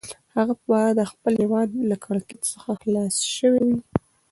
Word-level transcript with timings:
هغه 0.35 0.53
به 0.65 0.79
د 0.99 1.01
خپل 1.11 1.33
هیواد 1.43 1.69
له 1.89 1.95
کړکېچ 2.05 2.43
څخه 2.53 2.71
خلاص 2.81 3.15
شوی 3.35 3.61
وي. 3.67 3.79